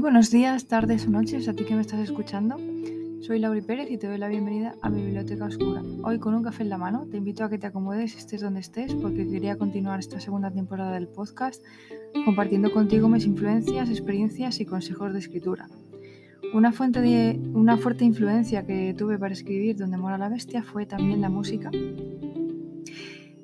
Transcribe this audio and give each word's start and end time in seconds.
Muy 0.00 0.04
buenos 0.12 0.30
días, 0.30 0.64
tardes 0.64 1.06
o 1.06 1.10
noches 1.10 1.46
a 1.46 1.52
ti 1.52 1.66
que 1.66 1.74
me 1.74 1.82
estás 1.82 2.00
escuchando. 2.00 2.56
Soy 3.20 3.38
Lauri 3.38 3.60
Pérez 3.60 3.90
y 3.90 3.98
te 3.98 4.06
doy 4.06 4.16
la 4.16 4.28
bienvenida 4.28 4.74
a 4.80 4.88
mi 4.88 5.02
biblioteca 5.02 5.44
oscura. 5.44 5.82
Hoy 6.02 6.18
con 6.18 6.32
un 6.32 6.42
café 6.42 6.62
en 6.62 6.70
la 6.70 6.78
mano 6.78 7.06
te 7.10 7.18
invito 7.18 7.44
a 7.44 7.50
que 7.50 7.58
te 7.58 7.66
acomodes 7.66 8.16
estés 8.16 8.40
donde 8.40 8.60
estés 8.60 8.94
porque 8.94 9.28
quería 9.28 9.58
continuar 9.58 10.00
esta 10.00 10.18
segunda 10.18 10.50
temporada 10.50 10.92
del 10.92 11.06
podcast 11.06 11.62
compartiendo 12.24 12.72
contigo 12.72 13.10
mis 13.10 13.26
influencias, 13.26 13.90
experiencias 13.90 14.58
y 14.60 14.64
consejos 14.64 15.12
de 15.12 15.18
escritura. 15.18 15.68
Una, 16.54 16.72
fuente 16.72 17.02
de, 17.02 17.38
una 17.52 17.76
fuerte 17.76 18.06
influencia 18.06 18.64
que 18.64 18.94
tuve 18.96 19.18
para 19.18 19.34
escribir 19.34 19.76
Donde 19.76 19.98
mora 19.98 20.16
la 20.16 20.30
bestia 20.30 20.62
fue 20.62 20.86
también 20.86 21.20
la 21.20 21.28
música 21.28 21.70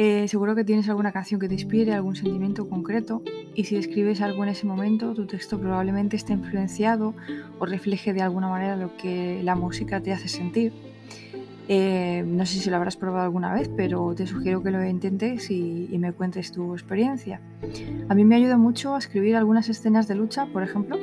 eh, 0.00 0.28
seguro 0.28 0.54
que 0.54 0.62
tienes 0.62 0.88
alguna 0.88 1.10
canción 1.10 1.40
que 1.40 1.48
te 1.48 1.54
inspire, 1.54 1.92
algún 1.92 2.14
sentimiento 2.14 2.68
concreto 2.68 3.20
y 3.56 3.64
si 3.64 3.74
escribes 3.74 4.20
algo 4.20 4.44
en 4.44 4.50
ese 4.50 4.64
momento, 4.64 5.12
tu 5.12 5.26
texto 5.26 5.58
probablemente 5.58 6.14
esté 6.14 6.34
influenciado 6.34 7.14
o 7.58 7.66
refleje 7.66 8.12
de 8.12 8.22
alguna 8.22 8.48
manera 8.48 8.76
lo 8.76 8.96
que 8.96 9.42
la 9.42 9.56
música 9.56 10.00
te 10.00 10.12
hace 10.12 10.28
sentir. 10.28 10.72
Eh, 11.68 12.24
no 12.26 12.46
sé 12.46 12.58
si 12.60 12.70
lo 12.70 12.76
habrás 12.76 12.96
probado 12.96 13.24
alguna 13.24 13.52
vez, 13.52 13.70
pero 13.76 14.14
te 14.14 14.26
sugiero 14.26 14.62
que 14.62 14.70
lo 14.70 14.82
intentes 14.82 15.50
y, 15.50 15.88
y, 15.90 15.98
me 15.98 16.12
cuentes 16.12 16.50
tu 16.50 16.72
experiencia. 16.72 17.40
A 18.08 18.14
mí 18.14 18.24
me 18.24 18.36
ayuda 18.36 18.56
mucho 18.56 18.94
a 18.94 18.98
escribir 18.98 19.36
algunas 19.36 19.68
escenas 19.68 20.08
de 20.08 20.14
lucha, 20.14 20.46
por 20.46 20.62
ejemplo, 20.62 20.96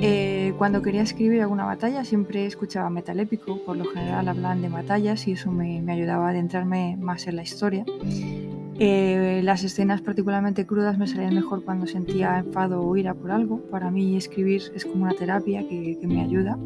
eh, 0.00 0.54
cuando 0.58 0.80
quería 0.80 1.02
escribir 1.02 1.42
alguna 1.42 1.64
batalla 1.64 2.04
siempre 2.04 2.46
escuchaba 2.46 2.88
metal 2.88 3.18
épico, 3.18 3.64
por 3.64 3.76
lo 3.76 3.84
general 3.86 4.28
hablaban 4.28 4.62
de 4.62 4.68
batallas 4.68 5.26
y 5.26 5.32
eso 5.32 5.50
me, 5.50 5.82
ayudaba 5.90 6.28
a 6.28 6.30
adentrarme 6.30 6.96
más 7.00 7.26
en 7.26 7.34
la 7.36 7.42
historia. 7.42 7.84
Eh, 8.78 9.40
las 9.42 9.64
escenas 9.64 10.00
particularmente 10.00 10.66
crudas 10.66 10.98
me 10.98 11.08
salían 11.08 11.34
mejor 11.34 11.64
cuando 11.64 11.88
sentía 11.88 12.38
enfado 12.38 12.82
o 12.82 12.96
ira 12.96 13.14
por 13.14 13.32
algo. 13.32 13.60
Para 13.70 13.90
mí 13.90 14.16
escribir 14.16 14.62
es 14.72 14.84
como 14.84 15.02
una 15.02 15.14
terapia 15.14 15.66
que, 15.68 15.98
me 16.04 16.22
ayuda. 16.22 16.56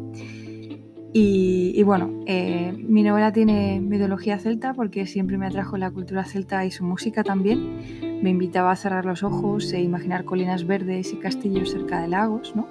Y, 1.15 1.83
bueno, 1.83 2.09
eh, 2.25 2.73
mi 2.75 3.03
novela 3.03 3.31
tiene 3.31 3.79
metodología 3.79 4.39
celta 4.39 4.73
porque 4.73 5.05
siempre 5.05 5.37
me 5.37 5.45
atrajo 5.45 5.77
la 5.77 5.91
cultura 5.91 6.25
celta 6.25 6.65
y 6.65 6.71
su 6.71 6.83
música 6.83 7.23
también. 7.23 8.23
Me 8.23 8.31
invitaba 8.31 8.71
a 8.71 8.75
cerrar 8.75 9.05
los 9.05 9.21
ojos 9.21 9.71
e 9.73 9.81
imaginar 9.81 10.25
colinas 10.25 10.65
verdes 10.65 11.13
y 11.13 11.17
castillos 11.17 11.71
cerca 11.71 12.01
de 12.01 12.07
lagos, 12.07 12.55
¿no? 12.55 12.67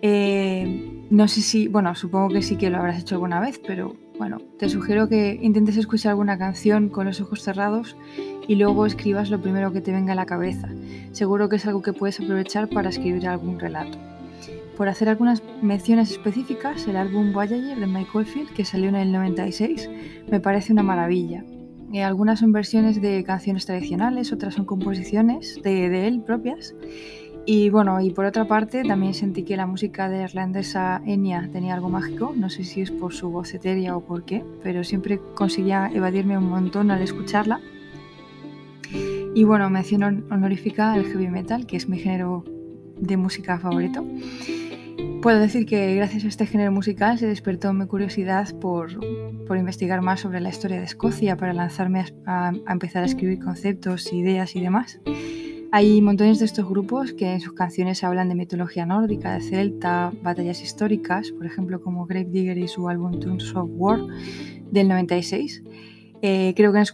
Eh, 0.00 1.04
no 1.10 1.28
sé 1.28 1.42
si, 1.42 1.68
bueno, 1.68 1.94
supongo 1.94 2.28
que 2.30 2.40
sí 2.40 2.56
que 2.56 2.70
lo 2.70 2.78
habrás 2.78 3.00
hecho 3.00 3.16
alguna 3.16 3.40
vez, 3.40 3.60
pero 3.66 3.94
bueno, 4.18 4.38
te 4.58 4.70
sugiero 4.70 5.08
que 5.08 5.38
intentes 5.42 5.76
escuchar 5.76 6.10
alguna 6.10 6.38
canción 6.38 6.88
con 6.88 7.06
los 7.06 7.20
ojos 7.20 7.42
cerrados 7.42 7.94
y 8.48 8.54
luego 8.54 8.86
escribas 8.86 9.28
lo 9.28 9.42
primero 9.42 9.70
que 9.72 9.82
te 9.82 9.92
venga 9.92 10.12
a 10.12 10.16
la 10.16 10.24
cabeza. 10.24 10.68
Seguro 11.12 11.50
que 11.50 11.56
es 11.56 11.66
algo 11.66 11.82
que 11.82 11.92
puedes 11.92 12.20
aprovechar 12.20 12.68
para 12.68 12.88
escribir 12.88 13.28
algún 13.28 13.58
relato. 13.58 14.15
Por 14.76 14.88
hacer 14.88 15.08
algunas 15.08 15.42
menciones 15.62 16.10
específicas, 16.10 16.86
el 16.86 16.96
álbum 16.96 17.32
Voyager 17.32 17.78
de 17.78 17.86
Michael 17.86 18.26
Field, 18.26 18.52
que 18.52 18.64
salió 18.64 18.88
en 18.90 18.96
el 18.96 19.10
96, 19.10 19.88
me 20.30 20.38
parece 20.38 20.72
una 20.72 20.82
maravilla. 20.82 21.44
Eh, 21.92 22.02
algunas 22.02 22.40
son 22.40 22.52
versiones 22.52 23.00
de 23.00 23.24
canciones 23.24 23.64
tradicionales, 23.64 24.32
otras 24.32 24.54
son 24.54 24.66
composiciones 24.66 25.58
de, 25.62 25.88
de 25.88 26.08
él 26.08 26.20
propias. 26.20 26.74
Y 27.46 27.70
bueno, 27.70 28.00
y 28.00 28.10
por 28.10 28.24
otra 28.24 28.46
parte 28.46 28.82
también 28.82 29.14
sentí 29.14 29.44
que 29.44 29.56
la 29.56 29.66
música 29.66 30.08
de 30.08 30.24
irlandesa 30.24 31.00
Enya 31.06 31.48
tenía 31.52 31.74
algo 31.74 31.88
mágico, 31.88 32.34
no 32.36 32.50
sé 32.50 32.64
si 32.64 32.80
es 32.80 32.90
por 32.90 33.14
su 33.14 33.30
voz 33.30 33.54
etérea 33.54 33.96
o 33.96 34.00
por 34.00 34.24
qué, 34.24 34.44
pero 34.62 34.82
siempre 34.82 35.20
conseguía 35.34 35.88
evadirme 35.94 36.36
un 36.36 36.50
montón 36.50 36.90
al 36.90 37.02
escucharla. 37.02 37.60
Y 39.34 39.44
bueno, 39.44 39.70
mención 39.70 40.26
honorífica 40.30 40.96
el 40.96 41.04
heavy 41.04 41.28
metal, 41.28 41.66
que 41.66 41.76
es 41.76 41.88
mi 41.88 41.98
género 41.98 42.44
de 42.98 43.16
música 43.16 43.58
favorito. 43.58 44.04
Puedo 45.26 45.40
decir 45.40 45.66
que 45.66 45.92
gracias 45.96 46.24
a 46.24 46.28
este 46.28 46.46
género 46.46 46.70
musical 46.70 47.18
se 47.18 47.26
despertó 47.26 47.72
mi 47.72 47.84
curiosidad 47.88 48.48
por, 48.60 48.92
por 49.48 49.56
investigar 49.58 50.00
más 50.00 50.20
sobre 50.20 50.38
la 50.38 50.50
historia 50.50 50.78
de 50.78 50.84
Escocia 50.84 51.36
para 51.36 51.52
lanzarme 51.52 52.04
a, 52.26 52.50
a 52.50 52.72
empezar 52.72 53.02
a 53.02 53.06
escribir 53.06 53.40
conceptos, 53.40 54.12
ideas 54.12 54.54
y 54.54 54.60
demás. 54.60 55.00
Hay 55.72 56.00
montones 56.00 56.38
de 56.38 56.44
estos 56.44 56.68
grupos 56.68 57.12
que 57.12 57.32
en 57.32 57.40
sus 57.40 57.54
canciones 57.54 58.04
hablan 58.04 58.28
de 58.28 58.36
mitología 58.36 58.86
nórdica, 58.86 59.34
de 59.34 59.40
celta, 59.40 60.12
batallas 60.22 60.62
históricas, 60.62 61.32
por 61.32 61.44
ejemplo 61.44 61.80
como 61.82 62.06
Grave 62.06 62.30
Digger 62.30 62.58
y 62.58 62.68
su 62.68 62.88
álbum 62.88 63.18
Tunes 63.18 63.52
of 63.56 63.68
War 63.72 63.98
del 64.70 64.86
96. 64.86 65.64
Eh, 66.22 66.54
creo 66.54 66.72
que 66.72 66.78
no, 66.78 66.82
es 66.82 66.92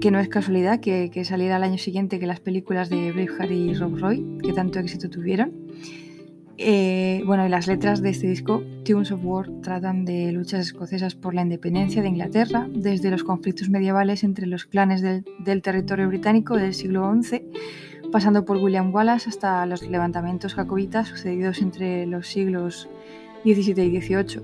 que 0.00 0.10
no 0.12 0.20
es 0.20 0.28
casualidad 0.28 0.78
que, 0.78 1.24
saliera 1.24 1.56
al 1.56 1.64
año 1.64 1.78
siguiente 1.78 2.20
que 2.20 2.26
las 2.28 2.38
películas 2.38 2.88
de 2.88 3.10
Braveheart 3.10 3.50
y 3.50 3.74
Rob 3.74 3.98
Roy, 3.98 4.38
que 4.44 4.52
tanto 4.52 4.78
éxito 4.78 5.10
tuvieron. 5.10 5.63
Eh, 6.56 7.22
bueno, 7.26 7.44
y 7.46 7.48
las 7.48 7.66
letras 7.66 8.00
de 8.00 8.10
este 8.10 8.28
disco, 8.28 8.62
Tunes 8.84 9.10
of 9.10 9.20
War, 9.24 9.50
tratan 9.62 10.04
de 10.04 10.30
luchas 10.32 10.60
escocesas 10.60 11.14
por 11.14 11.34
la 11.34 11.42
independencia 11.42 12.00
de 12.00 12.08
Inglaterra, 12.08 12.68
desde 12.72 13.10
los 13.10 13.24
conflictos 13.24 13.68
medievales 13.68 14.22
entre 14.22 14.46
los 14.46 14.64
clanes 14.64 15.02
del, 15.02 15.24
del 15.40 15.62
territorio 15.62 16.08
británico 16.08 16.56
del 16.56 16.74
siglo 16.74 17.12
XI 17.20 17.42
pasando 18.14 18.44
por 18.44 18.58
William 18.58 18.94
Wallace 18.94 19.28
hasta 19.28 19.66
los 19.66 19.82
levantamientos 19.82 20.54
jacobitas 20.54 21.08
sucedidos 21.08 21.60
entre 21.60 22.06
los 22.06 22.28
siglos 22.28 22.88
XVII 23.42 23.86
y 23.86 24.00
XVIII. 24.00 24.40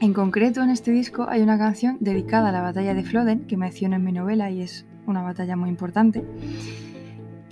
En 0.00 0.14
concreto, 0.14 0.62
en 0.62 0.70
este 0.70 0.90
disco 0.90 1.26
hay 1.28 1.42
una 1.42 1.58
canción 1.58 1.98
dedicada 2.00 2.48
a 2.48 2.52
la 2.52 2.62
batalla 2.62 2.94
de 2.94 3.04
Flodden, 3.04 3.40
que 3.40 3.58
menciono 3.58 3.96
en 3.96 4.04
mi 4.04 4.12
novela 4.12 4.50
y 4.50 4.62
es 4.62 4.86
una 5.06 5.20
batalla 5.20 5.54
muy 5.54 5.68
importante. 5.68 6.24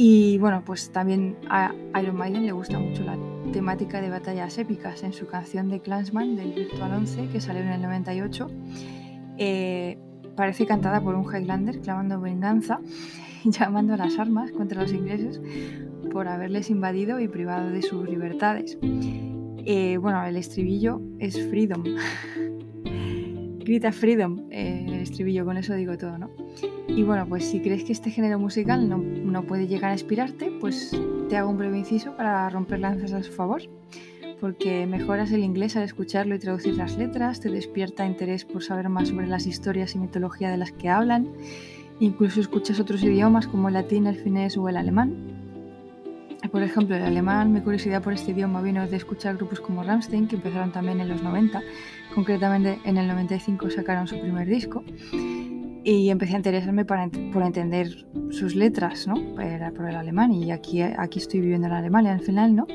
Y 0.00 0.38
bueno, 0.38 0.62
pues 0.64 0.92
también 0.92 1.36
a 1.50 1.74
Iron 2.00 2.14
Maiden 2.14 2.46
le 2.46 2.52
gusta 2.52 2.78
mucho 2.78 3.02
la 3.02 3.18
temática 3.52 4.00
de 4.00 4.08
batallas 4.10 4.56
épicas 4.56 5.02
en 5.02 5.12
su 5.12 5.26
canción 5.26 5.68
de 5.68 5.80
Clansman 5.80 6.36
del 6.36 6.52
Virtual 6.52 6.92
11, 6.92 7.26
que 7.32 7.40
salió 7.40 7.62
en 7.62 7.68
el 7.70 7.82
98. 7.82 8.46
Eh, 9.38 9.98
parece 10.36 10.66
cantada 10.66 11.00
por 11.00 11.16
un 11.16 11.24
Highlander 11.24 11.80
clamando 11.80 12.20
venganza 12.20 12.78
llamando 13.44 13.94
a 13.94 13.96
las 13.96 14.20
armas 14.20 14.52
contra 14.52 14.82
los 14.82 14.92
ingleses 14.92 15.40
por 16.12 16.28
haberles 16.28 16.70
invadido 16.70 17.18
y 17.18 17.26
privado 17.26 17.68
de 17.70 17.82
sus 17.82 18.08
libertades. 18.08 18.78
Eh, 18.80 19.96
bueno, 19.96 20.24
el 20.24 20.36
estribillo 20.36 21.00
es 21.18 21.44
freedom. 21.48 21.82
Grita 23.68 23.92
freedom, 23.92 24.46
eh, 24.50 24.86
el 24.86 24.94
estribillo, 24.94 25.44
con 25.44 25.58
eso 25.58 25.74
digo 25.74 25.98
todo, 25.98 26.16
¿no? 26.16 26.30
Y 26.88 27.02
bueno, 27.02 27.26
pues 27.28 27.44
si 27.44 27.60
crees 27.60 27.84
que 27.84 27.92
este 27.92 28.10
género 28.10 28.38
musical 28.38 28.88
no, 28.88 28.96
no 28.96 29.42
puede 29.42 29.66
llegar 29.66 29.90
a 29.90 29.92
inspirarte, 29.92 30.50
pues 30.58 30.98
te 31.28 31.36
hago 31.36 31.50
un 31.50 31.58
breve 31.58 31.76
inciso 31.76 32.16
para 32.16 32.48
romper 32.48 32.80
lanzas 32.80 33.12
a 33.12 33.22
su 33.22 33.30
favor 33.30 33.60
porque 34.40 34.86
mejoras 34.86 35.32
el 35.32 35.42
inglés 35.42 35.76
al 35.76 35.82
escucharlo 35.82 36.34
y 36.34 36.38
traducir 36.38 36.76
las 36.76 36.96
letras, 36.96 37.40
te 37.40 37.50
despierta 37.50 38.06
interés 38.06 38.44
por 38.44 38.62
saber 38.62 38.88
más 38.88 39.08
sobre 39.08 39.26
las 39.26 39.46
historias 39.46 39.96
y 39.96 39.98
mitología 39.98 40.48
de 40.48 40.56
las 40.56 40.70
que 40.72 40.88
hablan 40.88 41.28
Incluso 42.00 42.40
escuchas 42.40 42.78
otros 42.78 43.02
idiomas 43.02 43.48
como 43.48 43.68
el 43.68 43.74
latín, 43.74 44.06
el 44.06 44.16
finés 44.16 44.56
o 44.56 44.68
el 44.68 44.76
alemán. 44.76 45.37
Por 46.52 46.62
ejemplo, 46.62 46.96
el 46.96 47.02
alemán, 47.02 47.52
mi 47.52 47.60
curiosidad 47.60 48.02
por 48.02 48.12
este 48.12 48.30
idioma 48.30 48.62
vino 48.62 48.86
de 48.86 48.96
escuchar 48.96 49.36
grupos 49.36 49.60
como 49.60 49.82
Rammstein, 49.82 50.28
que 50.28 50.36
empezaron 50.36 50.72
también 50.72 51.00
en 51.00 51.08
los 51.08 51.22
90. 51.22 51.60
Concretamente, 52.14 52.78
en 52.84 52.96
el 52.96 53.08
95 53.08 53.70
sacaron 53.70 54.06
su 54.06 54.18
primer 54.20 54.46
disco 54.46 54.84
y 55.84 56.10
empecé 56.10 56.34
a 56.34 56.36
interesarme 56.36 56.84
para, 56.84 57.08
por 57.32 57.42
entender 57.42 58.06
sus 58.30 58.54
letras, 58.54 59.06
¿no? 59.06 59.40
Era 59.40 59.70
por 59.72 59.88
el 59.88 59.96
alemán 59.96 60.32
y 60.32 60.52
aquí, 60.52 60.82
aquí 60.82 61.18
estoy 61.18 61.40
viviendo 61.40 61.66
en 61.66 61.72
Alemania 61.72 62.12
al 62.12 62.20
final, 62.20 62.54
¿no? 62.54 62.66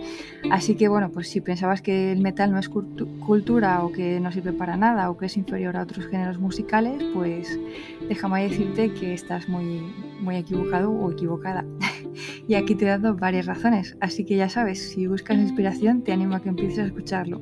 Así 0.52 0.76
que 0.76 0.88
bueno, 0.88 1.12
pues 1.12 1.30
si 1.30 1.40
pensabas 1.40 1.82
que 1.82 2.12
el 2.12 2.22
metal 2.22 2.52
no 2.52 2.60
es 2.60 2.70
cultura 2.70 3.84
o 3.84 3.92
que 3.92 4.20
no 4.20 4.32
sirve 4.32 4.52
para 4.54 4.78
nada 4.78 5.10
o 5.10 5.18
que 5.18 5.28
es 5.28 5.38
inferior 5.38 5.78
a 5.78 5.84
otros 5.84 6.08
géneros 6.08 6.40
musicales, 6.40 7.04
pues 7.14 7.60
déjame 8.08 8.44
decirte 8.44 8.94
que 8.94 9.14
estás 9.14 9.48
muy, 9.48 9.82
muy 10.20 10.38
equivocado 10.38 10.92
o 10.92 11.12
equivocada. 11.12 11.66
y 12.48 12.56
aquí 12.56 12.76
te 12.76 12.86
he 12.86 12.90
dado 12.90 13.16
varias 13.16 13.46
razones, 13.46 13.98
así 14.02 14.26
que 14.26 14.36
ya 14.36 14.50
sabes, 14.50 14.92
si 14.92 15.08
buscas 15.08 15.38
inspiración 15.38 16.04
te 16.04 16.12
animo 16.12 16.36
a 16.36 16.42
que 16.42 16.50
empieces 16.50 16.80
a 16.80 16.86
escucharlo. 16.86 17.42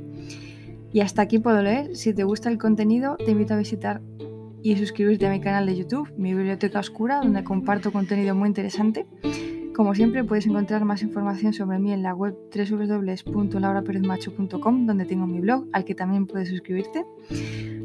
Y 0.94 1.00
hasta 1.00 1.22
aquí 1.22 1.40
puedo 1.40 1.62
leer. 1.62 1.96
Si 1.96 2.14
te 2.14 2.24
gusta 2.24 2.50
el 2.50 2.58
contenido, 2.58 3.16
te 3.18 3.32
invito 3.32 3.54
a 3.54 3.58
visitar 3.58 4.02
y 4.62 4.76
suscribirte 4.76 5.26
a 5.26 5.32
mi 5.32 5.40
canal 5.40 5.66
de 5.66 5.78
YouTube, 5.78 6.12
mi 6.18 6.34
biblioteca 6.34 6.80
oscura, 6.80 7.22
donde 7.22 7.44
comparto 7.44 7.92
contenido 7.92 8.36
muy 8.36 8.48
interesante. 8.48 9.06
Como 9.74 9.96
siempre, 9.96 10.24
puedes 10.24 10.46
encontrar 10.46 10.86
más 10.86 11.02
información 11.02 11.54
sobre 11.54 11.80
mí 11.80 11.92
en 11.94 12.04
la 12.04 12.14
web 12.14 12.36
www.lauraperezmacho.com, 12.54 14.86
donde 14.86 15.06
tengo 15.06 15.26
mi 15.26 15.40
blog, 15.40 15.66
al 15.72 15.86
que 15.86 15.96
también 15.96 16.28
puedes 16.28 16.50
suscribirte. 16.50 17.06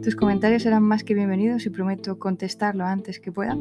Tus 0.03 0.17
comentarios 0.17 0.65
serán 0.65 0.83
más 0.83 1.05
que 1.05 1.15
bienvenidos 1.15 1.65
y 1.67 1.71
prometo 1.71 2.19
contestarlo 2.19 2.85
antes 2.85 3.21
que 3.21 3.33
pueda. 3.33 3.57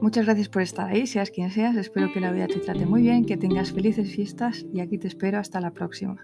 Muchas 0.00 0.26
gracias 0.26 0.48
por 0.48 0.62
estar 0.62 0.88
ahí, 0.88 1.06
seas 1.06 1.30
quien 1.30 1.50
seas. 1.50 1.76
Espero 1.76 2.12
que 2.12 2.20
la 2.20 2.30
vida 2.30 2.46
te 2.46 2.60
trate 2.60 2.86
muy 2.86 3.02
bien, 3.02 3.24
que 3.24 3.36
tengas 3.36 3.72
felices 3.72 4.14
fiestas 4.14 4.64
y 4.72 4.80
aquí 4.80 4.96
te 4.96 5.08
espero 5.08 5.38
hasta 5.38 5.60
la 5.60 5.72
próxima. 5.72 6.22